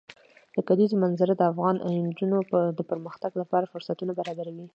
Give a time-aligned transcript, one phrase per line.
[0.55, 1.75] د کلیزو منظره د افغان
[2.07, 2.37] نجونو
[2.77, 4.65] د پرمختګ لپاره فرصتونه برابروي.